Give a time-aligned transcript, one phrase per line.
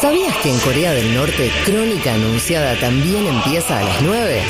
[0.00, 4.42] ¿Sabías que en Corea del Norte Crónica Anunciada también empieza a las 9?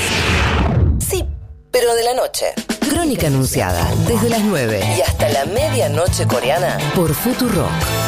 [0.98, 1.24] Sí,
[1.70, 2.46] pero de la noche.
[2.80, 8.07] Crónica Anunciada, desde las 9 y hasta la medianoche coreana por Futurock.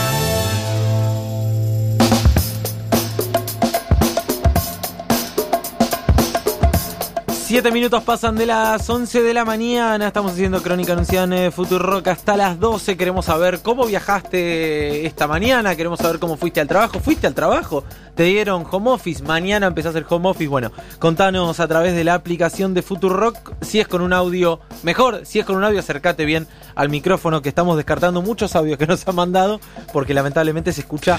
[7.51, 10.07] Siete minutos pasan de las 11 de la mañana.
[10.07, 12.97] Estamos haciendo Crónica Anunciada en Rock hasta las 12.
[12.97, 15.75] Queremos saber cómo viajaste esta mañana.
[15.75, 17.01] Queremos saber cómo fuiste al trabajo.
[17.01, 17.83] ¿Fuiste al trabajo?
[18.15, 19.25] ¿Te dieron home office?
[19.25, 20.47] Mañana empezás el home office.
[20.47, 25.23] Bueno, contanos a través de la aplicación de Rock si es con un audio mejor.
[25.25, 28.87] Si es con un audio, acércate bien al micrófono que estamos descartando muchos audios que
[28.87, 29.59] nos han mandado
[29.93, 31.19] porque lamentablemente se escucha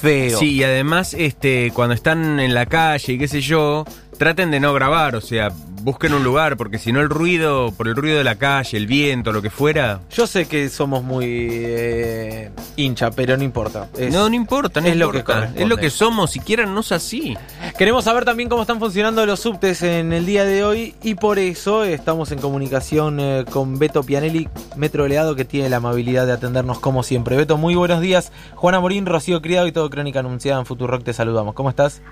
[0.00, 0.38] feo.
[0.38, 3.84] Sí, y además, este, cuando están en la calle y qué sé yo,
[4.16, 5.50] traten de no grabar, o sea,
[5.86, 8.88] busquen un lugar, porque si no el ruido, por el ruido de la calle, el
[8.88, 10.00] viento, lo que fuera.
[10.10, 13.88] Yo sé que somos muy eh, hincha, pero no importa.
[14.10, 15.22] no, no importa, no es lo que
[15.54, 17.38] Es lo que somos, si quieren, no es así.
[17.78, 21.38] Queremos saber también cómo están funcionando los subtes en el día de hoy y por
[21.38, 26.80] eso estamos en comunicación eh, con Beto Pianelli, metro que tiene la amabilidad de atendernos
[26.80, 27.36] como siempre.
[27.36, 28.32] Beto, muy buenos días.
[28.56, 31.54] Juana Morín, Rocío Criado y todo Crónica Anunciada en Futurock, te saludamos.
[31.54, 32.02] ¿Cómo estás?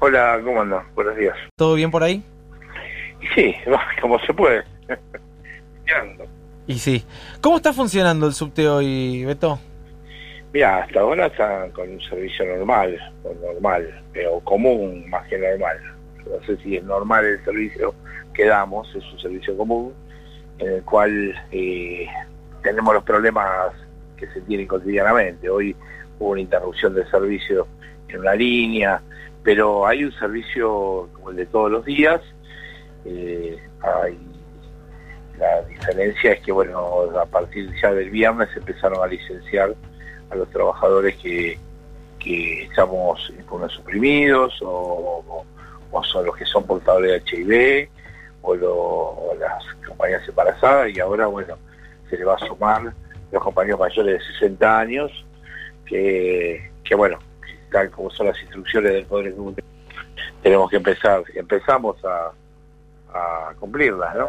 [0.00, 0.84] Hola, ¿cómo andas?
[0.96, 1.36] Buenos días.
[1.56, 2.24] ¿Todo bien por ahí?
[3.34, 3.54] Sí,
[4.00, 4.62] como se puede.
[6.66, 7.04] y sí.
[7.40, 9.58] ¿Cómo está funcionando el subte hoy, Beto?
[10.52, 15.78] Mira, hasta ahora está con un servicio normal, o normal, pero común más que normal.
[16.26, 17.94] No sé si es normal el servicio
[18.34, 19.94] que damos, es un servicio común,
[20.58, 22.06] en el cual eh,
[22.62, 23.72] tenemos los problemas
[24.16, 25.48] que se tienen cotidianamente.
[25.48, 25.74] Hoy
[26.18, 27.66] hubo una interrupción de servicio
[28.08, 29.00] en una línea,
[29.42, 32.20] pero hay un servicio como el de todos los días.
[33.04, 33.58] Eh,
[35.38, 39.74] la diferencia es que, bueno, a partir ya del viernes empezaron a licenciar
[40.30, 41.58] a los trabajadores que,
[42.18, 43.32] que estamos
[43.68, 45.44] suprimidos o,
[45.90, 47.88] o, son los que son portadores de HIV
[48.42, 51.56] o, o las compañías embarazadas y ahora, bueno,
[52.08, 52.92] se le va a sumar
[53.30, 55.24] los compañeros mayores de 60 años
[55.86, 57.18] que, que bueno,
[57.70, 59.66] tal como son las instrucciones del Poder Ejecutivo,
[60.42, 62.32] tenemos que empezar, empezamos a,
[63.58, 64.26] cumplirlas, ¿no?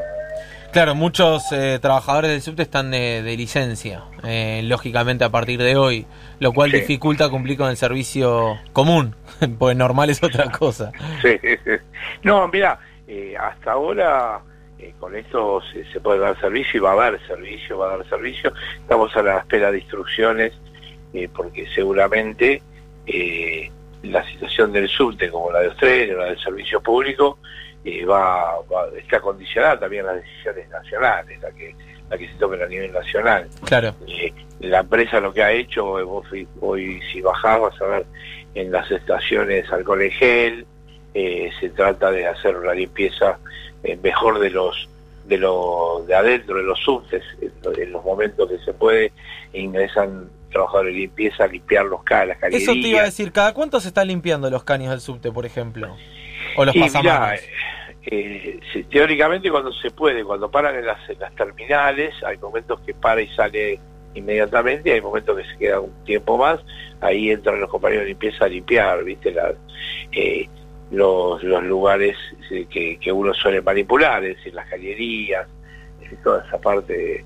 [0.72, 6.08] Claro, muchos eh, trabajadores del subte están de, licencia, eh, lógicamente a partir de hoy,
[6.40, 9.16] lo cual dificulta cumplir con el servicio común,
[9.60, 10.92] pues normal es otra cosa.
[11.22, 11.40] Sí,
[12.24, 14.42] no, mira, eh, hasta ahora
[15.00, 18.10] con esto se, se, puede dar servicio y va a haber servicio, va a dar
[18.10, 18.52] servicio.
[18.82, 20.54] Estamos a la espera de instrucciones
[21.34, 22.62] porque seguramente
[23.06, 23.72] eh,
[24.04, 27.38] la situación del subte como la de ustedes, la del servicio público,
[27.86, 28.56] eh, va,
[28.98, 31.76] está condicionada también a las decisiones nacionales, la que,
[32.10, 33.50] la que se tomen a nivel nacional.
[33.66, 33.96] Claro.
[34.08, 36.28] Eh, la empresa lo que ha hecho, vos
[36.62, 38.06] hoy si bajás vas a ver
[38.56, 40.66] en las estaciones alcohol en gel,
[41.14, 43.38] se trata de hacer una limpieza
[44.02, 44.90] mejor de los
[45.26, 49.12] de lo de adentro de los subtes en, los momentos que se puede
[49.54, 53.54] ingresan trabajadores de limpieza a limpiar los caños, las Eso te iba a decir, ¿cada
[53.54, 55.96] cuánto se están limpiando los caños del subte, por ejemplo?
[56.56, 57.40] O los pasamanos.
[58.06, 58.60] Eh,
[58.92, 61.00] teóricamente cuando se puede, cuando paran en las,
[61.38, 63.80] terminales, hay momentos que para y sale
[64.14, 66.60] inmediatamente, hay momentos que se queda un tiempo más,
[67.02, 69.34] ahí entran los compañeros de limpieza a limpiar, viste,
[70.12, 70.50] eh,
[70.92, 72.18] los, los lugares
[72.52, 75.48] eh, que, que uno suele manipular, es decir, las galerías,
[76.24, 77.26] toda esa parte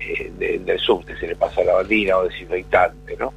[0.00, 3.32] eh, del subte, se le pasa la lavandina o desinfectante, ¿no?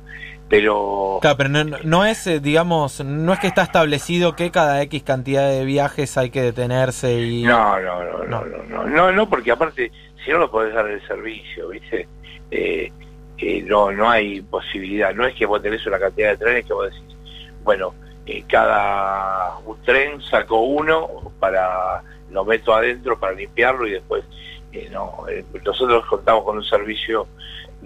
[0.49, 1.19] Pero...
[1.21, 1.49] Claro, pero
[1.83, 6.17] no, es, eh, digamos, no es que está establecido que cada X cantidad de viajes
[6.17, 7.43] hay que detenerse y...
[7.43, 9.91] No, no, no, no, no, no, no, porque aparte,
[10.23, 12.07] si no lo podés dar el servicio, ¿viste?
[12.51, 12.91] Eh,
[13.65, 16.91] no, no hay posibilidad, no es que vos tenés una cantidad de trenes que vos
[16.91, 17.15] decís,
[17.63, 17.93] bueno,
[18.47, 24.23] cada un tren sacó uno para, lo meto adentro para limpiarlo y después
[24.91, 27.27] no, eh, nosotros contamos con un servicio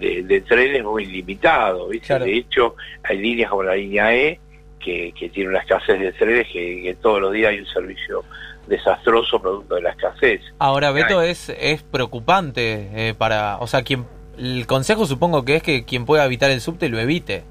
[0.02, 2.18] de, trenes muy limitado, ¿viste?
[2.18, 4.40] De hecho, hay líneas como la línea E
[4.80, 8.24] que, tiene una escasez de trenes que, todos los días hay un servicio
[8.66, 10.40] desastroso producto de la escasez.
[10.58, 14.06] Ahora, Beto, es, es preocupante eh, para, o sea, quien,
[14.38, 17.44] el consejo supongo que es que quien pueda evitar el subte lo evite.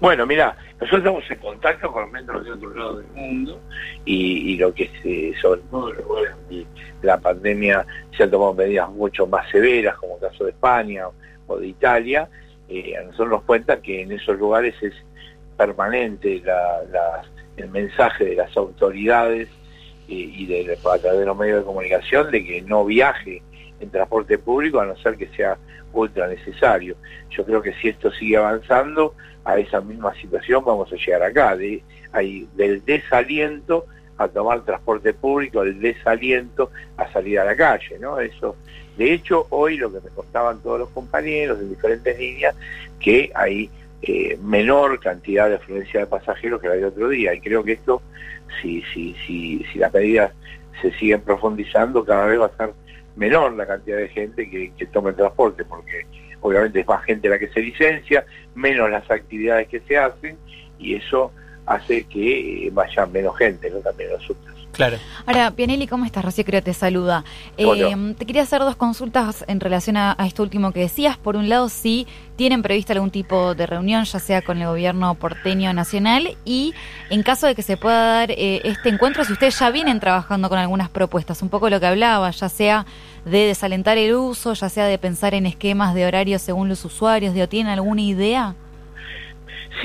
[0.00, 3.60] Bueno, mira, nosotros estamos en contacto con los metros de otro lado del mundo
[4.04, 5.92] y, lo que se, sobre todo
[7.02, 7.86] la pandemia
[8.16, 11.06] se han tomado medidas mucho más severas, como el caso de España
[11.46, 12.28] o de Italia,
[12.68, 14.94] eh, a nosotros nos cuenta que en esos lugares es
[15.56, 16.42] permanente
[17.56, 19.48] el mensaje de las autoridades
[20.08, 23.42] eh, y de, a través de los medios de comunicación de que no viaje
[23.80, 25.58] en transporte público a no ser que sea
[25.92, 26.96] ultra necesario.
[27.30, 29.14] Yo creo que si esto sigue avanzando
[29.44, 31.82] a esa misma situación vamos a llegar acá, de,
[32.12, 33.86] hay, del desaliento
[34.18, 38.18] a tomar transporte público, del desaliento a salir a la calle, ¿no?
[38.18, 38.56] Eso,
[38.96, 42.54] de hecho, hoy lo que me contaban todos los compañeros de diferentes líneas,
[42.98, 43.70] que hay
[44.02, 47.72] eh, menor cantidad de afluencia de pasajeros que la de otro día, y creo que
[47.72, 48.02] esto,
[48.60, 50.32] si, si, si, si las medidas
[50.80, 52.72] se siguen profundizando, cada vez va a ser
[53.16, 56.06] menor la cantidad de gente que, que toma el transporte, porque
[56.40, 58.24] obviamente es más gente la que se licencia,
[58.54, 60.36] menos las actividades que se hacen,
[60.78, 61.32] y eso
[61.66, 63.78] hace que vaya menos gente, ¿no?
[63.78, 64.56] También los subtes.
[64.76, 64.98] Claro.
[65.24, 66.22] Ahora, Pianelli, ¿cómo estás?
[66.22, 67.24] Rocío creo te saluda.
[67.56, 71.16] Eh, te quería hacer dos consultas en relación a, a esto último que decías.
[71.16, 75.14] Por un lado, si tienen prevista algún tipo de reunión, ya sea con el gobierno
[75.14, 76.74] porteño nacional, y
[77.08, 80.50] en caso de que se pueda dar eh, este encuentro, si ustedes ya vienen trabajando
[80.50, 82.84] con algunas propuestas, un poco lo que hablaba, ya sea
[83.24, 87.32] de desalentar el uso, ya sea de pensar en esquemas de horarios según los usuarios,
[87.32, 88.54] digo, ¿tienen alguna idea?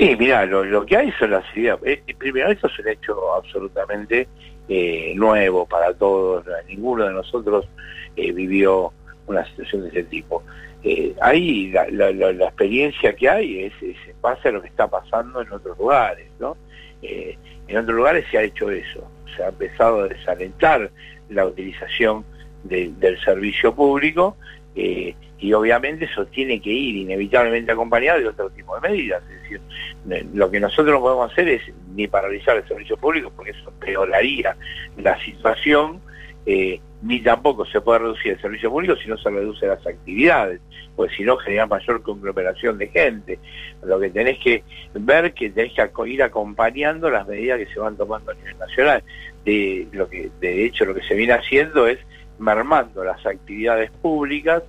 [0.02, 1.78] Sí, mira, lo, que hay son las ideas.
[1.84, 4.26] Eh, primero, esto es un hecho absolutamente
[4.68, 6.44] eh, nuevo para todos.
[6.66, 7.68] Ninguno de nosotros
[8.16, 8.92] eh, vivió
[9.28, 10.42] una situación de ese tipo.
[10.82, 15.40] Eh, ahí la, experiencia que hay es, es en base a lo que está pasando
[15.40, 16.56] en otros lugares, ¿no?
[17.00, 17.38] Eh,
[17.68, 19.08] en otros lugares se ha hecho eso.
[19.36, 20.90] Se ha empezado a desalentar
[21.28, 22.24] la utilización
[22.64, 24.36] de- del servicio público
[24.74, 29.24] eh, y obviamente eso tiene que ir inevitablemente acompañado de otro tipo de medidas.
[29.24, 29.60] Es decir,
[30.08, 31.62] eh, lo que nosotros no podemos hacer es
[31.96, 34.56] ni paralizar el servicio público porque eso empeoraría
[34.98, 36.00] la situación,
[36.46, 40.60] eh, ni tampoco se puede reducir el servicio público si no se reducen las actividades,
[40.94, 43.40] pues si no genera mayor conglomeración de gente.
[43.82, 44.62] Lo que tenés que
[44.94, 49.02] ver que tenés que ir acompañando las medidas que se van tomando a nivel nacional.
[49.44, 51.98] De, lo que, de hecho, lo que se viene haciendo es
[52.42, 54.62] mermando las actividades públicas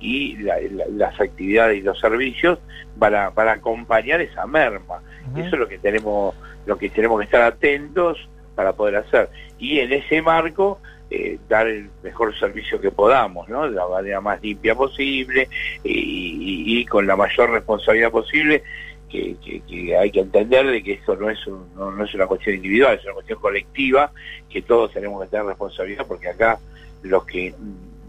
[0.00, 2.58] y la- la- las actividades y los servicios
[2.98, 5.02] para, para acompañar esa merma.
[5.36, 6.34] Eso es lo que tenemos,
[6.66, 9.28] lo que tenemos que estar atentos para poder hacer.
[9.58, 10.80] Y en ese marco,
[11.10, 13.68] eh, dar el mejor servicio que podamos, ¿no?
[13.68, 15.48] De la manera más limpia posible
[15.84, 18.62] y, y- y con la mayor responsabilidad posible.
[19.10, 22.14] Que, que- que hay que entender de que esto no es, un- no, no es
[22.14, 24.12] una cuestión individual, es una cuestión colectiva,
[24.48, 26.60] que todos tenemos que tener responsabilidad, porque acá
[27.02, 27.54] los que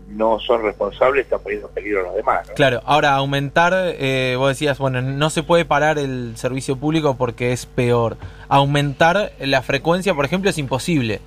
[0.07, 2.49] no son responsables están poniendo en peligro a los demás.
[2.55, 7.53] Claro, ahora aumentar, eh, vos decías, bueno, no se puede parar el servicio público porque
[7.53, 8.17] es peor.
[8.49, 11.21] Aumentar la frecuencia, por ejemplo, es imposible.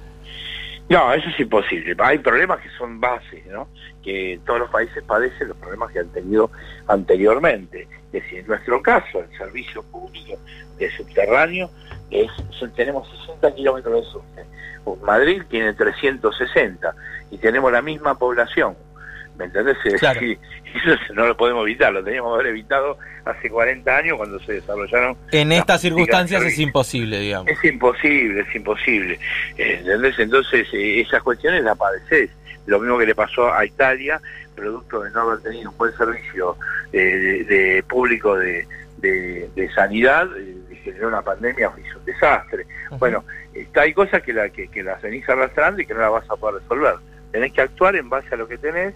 [0.88, 1.96] No, eso es imposible.
[1.98, 3.68] Hay problemas que son bases, ¿no?
[4.02, 6.50] Que todos los países padecen los problemas que han tenido
[6.88, 7.88] anteriormente.
[8.12, 10.38] Es decir, en nuestro caso, el servicio público
[10.78, 11.70] de subterráneo
[12.10, 12.30] es,
[12.76, 14.44] tenemos 60 kilómetros de subte.
[15.02, 16.94] Madrid tiene 360
[17.30, 18.76] y tenemos la misma población.
[19.38, 19.76] ¿Me entendés?
[19.98, 20.20] Claro.
[20.20, 20.38] decir,
[20.74, 24.54] eso no lo podemos evitar, lo teníamos que haber evitado hace 40 años cuando se
[24.54, 27.48] desarrollaron En estas circunstancias es imposible, digamos.
[27.50, 29.18] es imposible, es imposible.
[29.56, 30.18] ¿Entendés?
[30.18, 32.30] Entonces, eh, esas cuestiones las padeces.
[32.66, 34.20] Lo mismo que le pasó a Italia,
[34.56, 36.56] producto de no haber tenido un buen servicio
[36.92, 38.66] eh, de, de público de,
[38.98, 42.66] de- de sanidad, eh, generó una pandemia, hizo un desastre.
[42.98, 43.22] Bueno,
[43.54, 46.30] está, hay cosas que, la, que, que las venís arrastrando y que no las vas
[46.30, 46.94] a poder resolver.
[47.32, 48.94] Tenés que actuar en base a lo que tenés,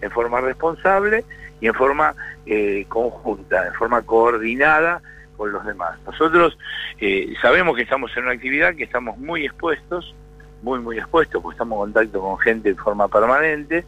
[0.00, 1.24] en forma responsable
[1.60, 2.14] y en forma
[2.46, 5.00] eh, conjunta, en forma coordinada
[5.36, 5.98] con los demás.
[6.06, 6.56] Nosotros
[7.00, 10.14] eh, sabemos que estamos en una actividad que estamos muy expuestos,
[10.62, 13.84] muy, muy expuestos, porque estamos en contacto con gente en forma permanente,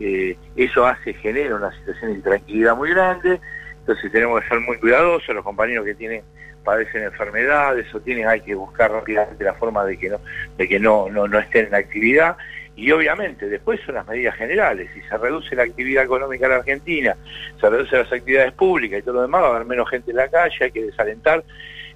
[0.00, 3.40] eh, eso hace, genera una situación de intranquilidad muy grande,
[3.80, 6.22] entonces tenemos que ser muy cuidadosos, los compañeros que tienen
[6.64, 10.18] padecen enfermedades o tienen hay que buscar rápidamente la forma de que no
[10.56, 12.38] de que no no, no estén en actividad
[12.76, 16.58] y obviamente después son las medidas generales si se reduce la actividad económica en la
[16.58, 17.16] Argentina
[17.60, 20.16] se reducen las actividades públicas y todo lo demás va a haber menos gente en
[20.16, 21.44] la calle hay que desalentar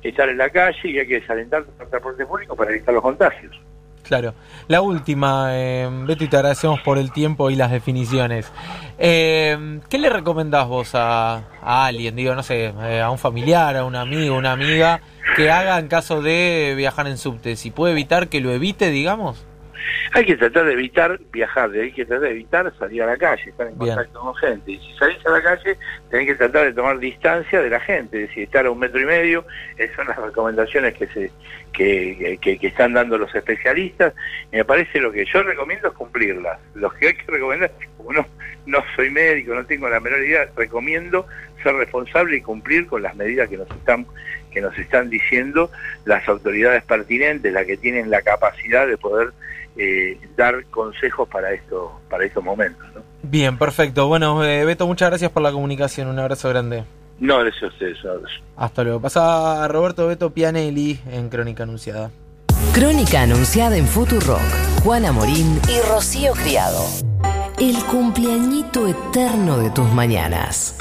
[0.02, 3.58] estar en la calle y hay que desalentar el transporte público para evitar los contagios
[4.08, 4.32] Claro.
[4.68, 8.50] La última, eh, Beto, y te agradecemos por el tiempo y las definiciones.
[8.98, 13.76] Eh, ¿Qué le recomendás vos a, a alguien, digo, no sé, eh, a un familiar,
[13.76, 15.02] a un amigo, una amiga,
[15.36, 17.56] que haga en caso de viajar en subte?
[17.56, 19.44] Si puede evitar que lo evite, digamos.
[20.12, 23.50] Hay que tratar de evitar viajar, hay que tratar de evitar salir a la calle,
[23.50, 23.94] estar en Bien.
[23.94, 24.72] contacto con gente.
[24.72, 25.76] Y si salís a la calle,
[26.10, 29.00] tenés que tratar de tomar distancia de la gente, es decir, estar a un metro
[29.00, 29.44] y medio,
[29.76, 31.30] esas son las recomendaciones que se
[31.72, 34.12] que, que- que están dando los especialistas.
[34.52, 36.58] Y me parece lo que yo recomiendo es cumplirlas.
[36.74, 38.26] Los que hay que recomendar, como no,
[38.66, 41.26] no soy médico, no tengo la menor idea, recomiendo
[41.62, 44.06] ser responsable y cumplir con las medidas que nos están
[44.50, 45.70] que nos están diciendo
[46.06, 49.28] las autoridades pertinentes, las que tienen la capacidad de poder
[49.78, 52.84] eh, dar consejos para esto, para estos momentos.
[52.94, 53.02] ¿no?
[53.22, 54.08] Bien, perfecto.
[54.08, 56.08] Bueno, eh, Beto, muchas gracias por la comunicación.
[56.08, 56.84] Un abrazo grande.
[57.20, 57.98] No, gracias a ustedes.
[58.56, 59.00] Hasta luego.
[59.00, 62.10] Pasa a Roberto Beto Pianelli en Crónica Anunciada.
[62.74, 64.40] Crónica anunciada en Futurock.
[64.82, 66.84] Juana Morín y Rocío Criado.
[67.58, 70.76] El cumpleañito eterno de tus mañanas.